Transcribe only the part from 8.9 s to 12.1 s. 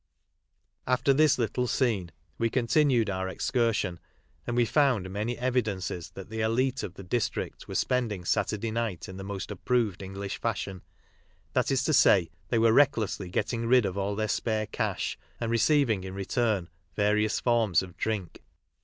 in the most approved English fashion— that is to